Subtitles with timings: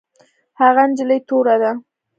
[0.61, 1.71] هغه نجلۍ توره ده